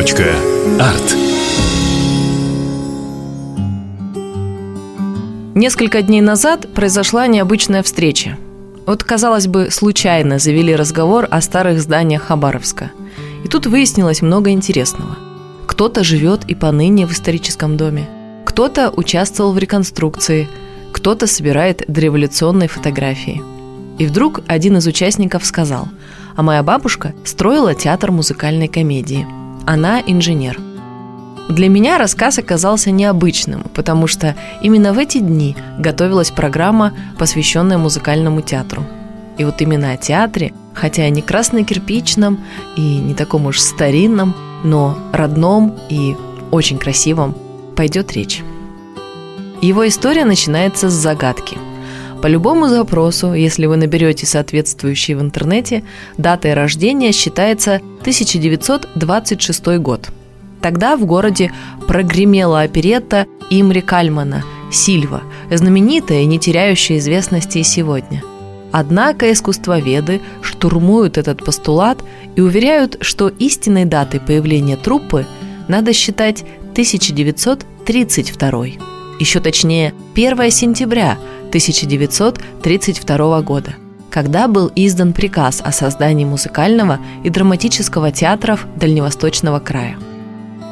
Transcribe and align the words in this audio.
Арт. 0.00 1.14
Несколько 5.54 6.00
дней 6.00 6.22
назад 6.22 6.72
произошла 6.72 7.26
необычная 7.26 7.82
встреча. 7.82 8.38
Вот, 8.86 9.04
казалось 9.04 9.46
бы, 9.46 9.70
случайно 9.70 10.38
завели 10.38 10.74
разговор 10.74 11.28
о 11.30 11.42
старых 11.42 11.82
зданиях 11.82 12.22
Хабаровска. 12.22 12.92
И 13.44 13.48
тут 13.48 13.66
выяснилось 13.66 14.22
много 14.22 14.52
интересного. 14.52 15.18
Кто-то 15.66 16.02
живет 16.02 16.46
и 16.48 16.54
поныне 16.54 17.06
в 17.06 17.12
историческом 17.12 17.76
доме, 17.76 18.08
кто-то 18.46 18.88
участвовал 18.96 19.52
в 19.52 19.58
реконструкции, 19.58 20.48
кто-то 20.92 21.26
собирает 21.26 21.84
дореволюционные 21.88 22.70
фотографии. 22.70 23.42
И 23.98 24.06
вдруг 24.06 24.40
один 24.46 24.78
из 24.78 24.86
участников 24.86 25.44
сказал, 25.44 25.88
а 26.36 26.42
моя 26.42 26.62
бабушка 26.62 27.12
строила 27.22 27.74
театр 27.74 28.12
музыкальной 28.12 28.68
комедии. 28.68 29.26
Она 29.66 30.00
инженер– 30.00 30.58
для 31.50 31.68
меня 31.68 31.98
рассказ 31.98 32.38
оказался 32.38 32.92
необычным, 32.92 33.64
потому 33.74 34.06
что 34.06 34.36
именно 34.62 34.92
в 34.92 34.98
эти 34.98 35.18
дни 35.18 35.56
готовилась 35.78 36.30
программа, 36.30 36.92
посвященная 37.18 37.76
музыкальному 37.76 38.40
театру. 38.40 38.84
И 39.36 39.44
вот 39.44 39.60
именно 39.60 39.90
о 39.90 39.96
театре, 39.96 40.52
хотя 40.74 41.08
не 41.08 41.22
красно-кирпичном, 41.22 42.38
и 42.76 42.98
не 42.98 43.14
таком 43.14 43.46
уж 43.46 43.58
старинном, 43.58 44.32
но 44.62 44.96
родном 45.12 45.76
и 45.88 46.14
очень 46.52 46.78
красивом, 46.78 47.34
пойдет 47.74 48.12
речь. 48.12 48.42
Его 49.60 49.88
история 49.88 50.24
начинается 50.24 50.88
с 50.88 50.92
загадки. 50.92 51.58
По 52.22 52.26
любому 52.26 52.68
запросу, 52.68 53.32
если 53.32 53.66
вы 53.66 53.76
наберете 53.76 54.26
соответствующий 54.26 55.14
в 55.14 55.20
интернете, 55.20 55.84
датой 56.18 56.54
рождения 56.54 57.12
считается 57.12 57.76
1926 57.76 59.78
год– 59.78 60.08
Тогда 60.60 60.96
в 60.96 61.04
городе 61.06 61.52
прогремела 61.86 62.62
оперетта 62.62 63.26
Имри 63.48 63.80
Кальмана 63.80 64.42
«Сильва», 64.70 65.22
знаменитая 65.50 66.22
и 66.22 66.26
не 66.26 66.38
теряющая 66.38 66.98
известности 66.98 67.58
и 67.58 67.62
сегодня. 67.62 68.22
Однако 68.72 69.32
искусствоведы 69.32 70.20
штурмуют 70.42 71.18
этот 71.18 71.44
постулат 71.44 72.04
и 72.36 72.40
уверяют, 72.40 72.98
что 73.00 73.28
истинной 73.28 73.84
датой 73.84 74.20
появления 74.20 74.76
труппы 74.76 75.26
надо 75.66 75.92
считать 75.92 76.44
1932. 76.72 78.66
Еще 79.18 79.40
точнее, 79.40 79.92
1 80.14 80.50
сентября 80.52 81.18
1932 81.50 83.42
года 83.42 83.74
когда 84.10 84.48
был 84.48 84.72
издан 84.74 85.12
приказ 85.12 85.62
о 85.64 85.70
создании 85.70 86.24
музыкального 86.24 86.98
и 87.22 87.30
драматического 87.30 88.10
театров 88.10 88.66
Дальневосточного 88.74 89.60
края– 89.60 89.96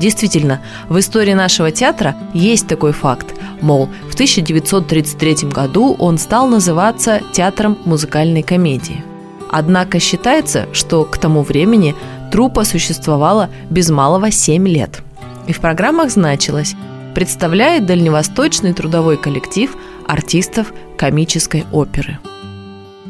Действительно, 0.00 0.62
в 0.88 0.98
истории 0.98 1.34
нашего 1.34 1.70
театра 1.70 2.16
есть 2.32 2.66
такой 2.66 2.92
факт, 2.92 3.34
мол, 3.60 3.90
в 4.08 4.14
1933 4.14 5.50
году 5.50 5.94
он 5.98 6.16
стал 6.16 6.48
называться 6.48 7.20
Театром 7.32 7.76
музыкальной 7.84 8.42
комедии. 8.42 9.04
Однако 9.50 10.00
считается, 10.00 10.66
что 10.72 11.04
к 11.04 11.18
тому 11.18 11.42
времени 11.42 11.94
труппа 12.32 12.64
существовала 12.64 13.50
без 13.68 13.90
малого 13.90 14.30
7 14.30 14.66
лет. 14.66 15.02
И 15.46 15.52
в 15.52 15.60
программах 15.60 16.10
значилось 16.10 16.74
представляет 17.14 17.84
дальневосточный 17.84 18.72
трудовой 18.72 19.18
коллектив 19.18 19.76
артистов 20.10 20.72
комической 20.96 21.64
оперы. 21.72 22.18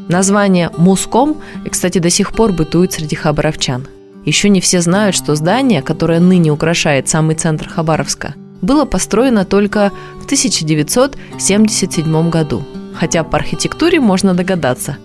Название 0.08 0.70
«Муском», 0.76 1.36
кстати, 1.70 1.98
до 1.98 2.10
сих 2.10 2.32
пор 2.32 2.52
бытует 2.52 2.92
среди 2.92 3.16
хабаровчан– 3.16 3.86
еще 4.24 4.48
не 4.48 4.60
все 4.60 4.80
знают, 4.80 5.14
что 5.16 5.34
здание, 5.34 5.82
которое 5.82 6.20
ныне 6.20 6.52
украшает 6.52 7.08
самый 7.08 7.34
центр 7.36 7.68
Хабаровска, 7.68 8.34
было 8.60 8.84
построено 8.84 9.46
только 9.46 9.90
в 10.20 10.26
1977 10.26 12.30
году. 12.30 12.62
Хотя 12.94 13.24
по 13.24 13.38
архитектуре 13.38 13.98
можно 14.00 14.34
догадаться. 14.34 14.98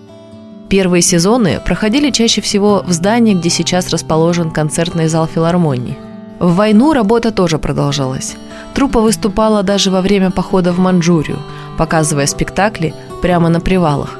Первые 0.68 1.00
сезоны 1.00 1.58
проходили 1.64 2.10
чаще 2.10 2.42
всего 2.42 2.84
в 2.86 2.92
здании, 2.92 3.34
где 3.34 3.48
сейчас 3.48 3.88
расположен 3.90 4.50
концертный 4.50 5.08
зал 5.08 5.26
филармонии. 5.26 5.96
В 6.38 6.54
войну 6.54 6.92
работа 6.92 7.30
тоже 7.30 7.58
продолжалась. 7.58 8.36
Труппа 8.74 9.00
выступала 9.00 9.62
даже 9.62 9.90
во 9.90 10.00
время 10.00 10.30
похода 10.30 10.72
в 10.72 10.78
Манчжурию, 10.78 11.38
показывая 11.78 12.26
спектакли 12.26 12.94
прямо 13.22 13.48
на 13.48 13.60
привалах. 13.60 14.18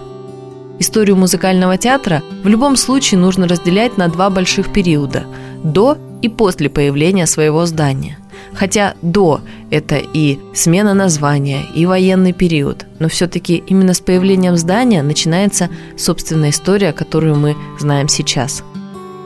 Историю 0.79 1.17
музыкального 1.17 1.77
театра 1.79 2.23
в 2.43 2.49
любом 2.49 2.77
случае 2.77 3.21
нужно 3.21 3.49
разделять 3.49 3.97
на 3.97 4.09
два 4.09 4.31
больших 4.31 4.73
периода– 4.73 5.25
до 5.63 5.99
и 6.23 6.29
после 6.29 6.71
появления 6.71 7.27
своего 7.27 7.67
здания. 7.67 8.19
Хотя 8.55 8.95
«до»– 9.03 9.41
это 9.71 9.97
и 9.97 10.39
смена 10.55 10.95
названия, 10.95 11.63
и 11.75 11.87
военный 11.87 12.33
период, 12.33 12.87
но 12.99 13.09
все-таки 13.09 13.63
именно 13.67 13.93
с 13.93 14.01
появлением 14.01 14.57
здания 14.57 15.03
начинается 15.03 15.69
собственная 15.97 16.51
история, 16.51 16.93
которую 16.93 17.37
мы 17.37 17.57
знаем 17.79 18.09
сейчас. 18.09 18.63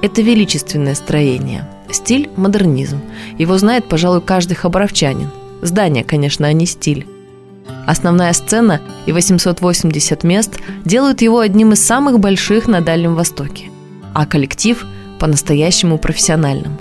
Это 0.03 0.23
величественное 0.23 0.95
строение, 0.95 1.69
стиль– 1.93 2.31
модернизм. 2.37 3.01
Его 3.39 3.59
знает, 3.59 3.89
пожалуй, 3.89 4.21
каждый 4.21 4.55
хабаровчанин. 4.55 5.31
Здание, 5.63 6.05
конечно, 6.05 6.47
а 6.47 6.53
не 6.53 6.67
стиль. 6.67 7.07
Основная 7.87 8.33
сцена 8.33 8.81
и 9.07 9.13
880 9.13 10.25
мест 10.25 10.61
делают 10.85 11.23
его 11.23 11.41
одним 11.41 11.73
из 11.73 11.85
самых 11.85 12.19
больших 12.19 12.67
на 12.69 12.81
Дальнем 12.81 13.15
Востоке, 13.15 13.71
а 14.15 14.27
коллектив– 14.27 14.85
по-настоящему 15.21 15.99
профессиональным. 15.99 16.79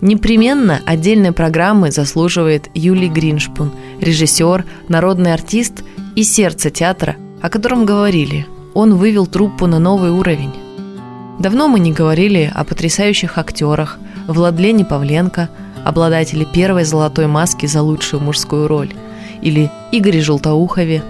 Непременно 0.00 0.80
отдельной 0.86 1.32
программы 1.32 1.90
заслуживает 1.90 2.70
Юлий 2.74 3.08
Гриншпун, 3.08 3.72
режиссер, 4.00 4.64
народный 4.88 5.34
артист 5.34 5.82
и 6.14 6.22
сердце 6.22 6.70
театра, 6.70 7.16
о 7.42 7.50
котором 7.50 7.84
говорили. 7.84 8.46
Он 8.74 8.94
вывел 8.94 9.26
труппу 9.26 9.66
на 9.66 9.78
новый 9.78 10.10
уровень. 10.10 10.52
Давно 11.38 11.68
мы 11.68 11.80
не 11.80 11.92
говорили 11.92 12.50
о 12.54 12.64
потрясающих 12.64 13.38
актерах 13.38 13.98
Владлене 14.26 14.84
Павленко, 14.84 15.48
обладателе 15.84 16.46
первой 16.46 16.84
золотой 16.84 17.26
маски 17.26 17.66
за 17.66 17.82
лучшую 17.82 18.22
мужскую 18.22 18.68
роль– 18.68 18.92
или 19.44 19.70
Игоре 19.92 20.20
Желтоухове. 20.20 21.04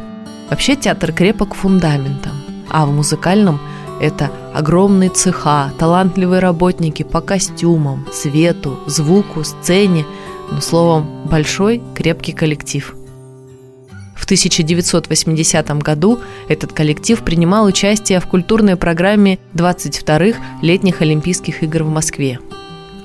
Вообще 0.50 0.76
театр 0.76 1.12
крепок 1.12 1.54
фундаментом, 1.54 2.32
а 2.69 2.84
в 2.84 2.92
музыкальном 2.92 3.58
это 4.00 4.30
огромные 4.52 5.08
цеха, 5.08 5.72
талантливые 5.78 6.41
работники 6.41 7.02
по 7.02 7.20
костюмам, 7.20 8.06
свету, 8.12 8.78
звуку, 8.86 9.44
сцене, 9.44 10.04
ну, 10.50 10.60
словом, 10.60 11.06
большой 11.25 11.81
крепкий 11.94 12.32
коллектив. 12.32 12.94
В 14.16 14.25
1980 14.25 15.82
году 15.82 16.19
этот 16.48 16.72
коллектив 16.72 17.22
принимал 17.22 17.66
участие 17.66 18.20
в 18.20 18.26
культурной 18.26 18.76
программе 18.76 19.38
22-х 19.54 20.38
летних 20.62 21.02
Олимпийских 21.02 21.62
игр 21.62 21.84
в 21.84 21.88
Москве– 21.88 22.38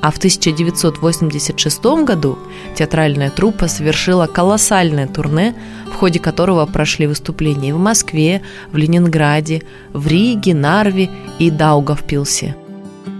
а 0.01 0.11
в 0.11 0.17
1986 0.17 1.83
году 2.05 2.37
театральная 2.75 3.29
труппа 3.29 3.67
совершила 3.67 4.27
колоссальное 4.27 5.07
турне, 5.07 5.55
в 5.91 5.95
ходе 5.95 6.19
которого 6.19 6.65
прошли 6.65 7.07
выступления 7.07 7.73
в 7.73 7.79
Москве, 7.79 8.41
в 8.71 8.77
Ленинграде, 8.77 9.63
в 9.93 10.07
Риге, 10.07 10.53
Нарве 10.53 11.09
и 11.39 11.49
Даугавпилсе. 11.49 12.55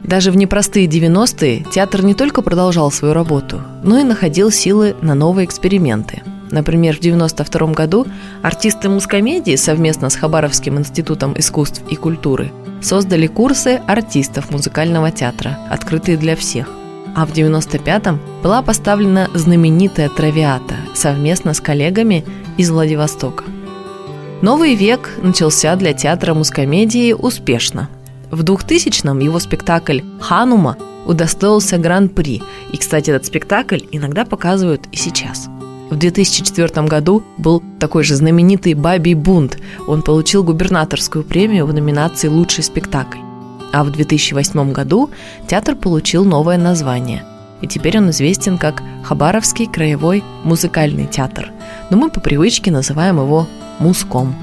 Даже 0.03 0.31
в 0.31 0.37
непростые 0.37 0.87
90-е 0.87 1.65
театр 1.71 2.03
не 2.03 2.15
только 2.15 2.41
продолжал 2.41 2.91
свою 2.91 3.13
работу, 3.13 3.61
но 3.83 3.99
и 3.99 4.03
находил 4.03 4.49
силы 4.49 4.95
на 5.01 5.13
новые 5.13 5.45
эксперименты. 5.45 6.23
Например, 6.51 6.95
в 6.95 6.99
1992 6.99 7.73
году 7.73 8.07
артисты 8.41 8.89
мускомедии 8.89 9.55
совместно 9.55 10.09
с 10.09 10.15
Хабаровским 10.15 10.79
институтом 10.79 11.37
искусств 11.37 11.83
и 11.89 11.95
культуры 11.95 12.51
создали 12.81 13.27
курсы 13.27 13.81
артистов 13.85 14.49
музыкального 14.49 15.11
театра, 15.11 15.59
открытые 15.69 16.17
для 16.17 16.35
всех. 16.35 16.78
А 17.19 17.25
в 17.25 17.33
95-м 17.33 18.17
была 18.41 18.61
поставлена 18.61 19.29
знаменитая 19.33 20.07
«Травиата» 20.07 20.75
совместно 20.93 21.53
с 21.53 21.59
коллегами 21.59 22.23
из 22.55 22.71
Владивостока. 22.71 23.43
Новый 24.41 24.73
век 24.73 25.09
начался 25.21 25.75
для 25.75 25.91
театра 25.91 26.33
мускомедии 26.33 27.11
успешно. 27.11 27.89
В 28.31 28.41
2000-м 28.45 29.19
его 29.19 29.37
спектакль 29.39 29.99
«Ханума» 30.21 30.77
удостоился 31.05 31.77
гран-при, 31.77 32.41
и, 32.71 32.77
кстати, 32.77 33.09
этот 33.09 33.25
спектакль 33.25 33.79
иногда 33.91 34.23
показывают 34.23 34.87
и 34.93 34.95
сейчас– 34.95 35.49
в 35.89 35.95
2004 35.97 36.85
году 36.85 37.23
был 37.39 37.63
такой 37.79 38.03
же 38.03 38.15
знаменитый 38.15 38.75
«Бабий 38.75 39.15
бунт». 39.15 39.57
Он 39.87 40.03
получил 40.03 40.43
губернаторскую 40.43 41.23
премию 41.23 41.65
в 41.65 41.73
номинации 41.73 42.27
«Лучший 42.27 42.63
спектакль». 42.63 43.17
А 43.71 43.83
в 43.83 43.91
2008 43.91 44.71
году 44.71 45.09
театр 45.47 45.75
получил 45.75 46.25
новое 46.25 46.57
название. 46.57 47.23
И 47.61 47.67
теперь 47.67 47.97
он 47.97 48.09
известен 48.09 48.57
как 48.57 48.81
Хабаровский 49.03 49.67
краевой 49.67 50.23
музыкальный 50.43 51.07
театр. 51.07 51.51
Но 51.89 51.97
мы 51.97 52.09
по 52.09 52.19
привычке 52.19 52.71
называем 52.71 53.17
его 53.17 53.47
«Муском». 53.79 54.35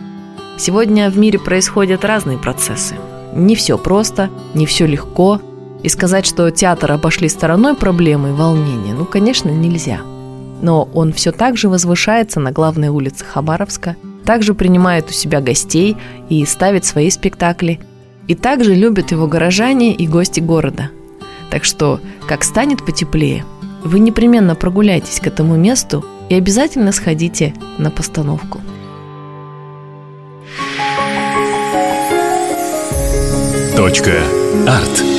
Сегодня 0.59 1.11
в 1.11 1.19
мире 1.19 1.39
происходят 1.39 2.05
разные 2.05 2.39
процессы. 2.39 2.95
Не 3.35 3.55
все 3.55 3.77
просто, 3.77 4.31
не 4.55 4.67
все 4.67 4.87
легко, 4.87 5.41
И 5.83 5.89
сказать, 5.89 6.27
что 6.27 6.51
театр 6.51 6.91
обошли 6.93 7.29
стороной 7.29 7.77
проблемы 7.77 8.31
и 8.31 8.33
волнения, 8.33 8.95
ну, 8.95 9.05
конечно, 9.05 9.51
нельзя. 9.51 10.01
Но 10.63 10.89
он 10.95 11.13
все 11.13 11.33
так 11.33 11.57
же 11.59 11.69
возвышается 11.69 12.41
на 12.41 12.51
главной 12.51 12.89
улице 12.89 13.25
Хабаровска, 13.25 13.95
также 14.25 14.55
принимает 14.55 15.11
у 15.11 15.13
себя 15.13 15.41
гостей 15.41 15.97
и 16.29 16.45
ставит 16.47 16.85
свои 16.87 17.11
спектакли. 17.11 17.79
И 18.29 18.35
также 18.35 18.75
любят 18.75 19.13
его 19.13 19.27
горожане 19.27 19.95
и 19.95 20.07
гости 20.07 20.41
города. 20.41 20.91
Так 21.51 21.65
что, 21.65 22.01
как 22.27 22.43
станет 22.45 22.85
потеплее, 22.85 23.45
вы 23.85 24.01
непременно 24.01 24.55
прогуляйтесь 24.55 25.21
к 25.21 25.27
этому 25.27 25.57
месту 25.57 26.05
и 26.29 26.35
обязательно 26.35 26.93
сходите 26.93 27.55
на 27.79 27.91
постановку. 27.91 28.61
Точка. 33.77 34.23
Арт. 34.67 35.16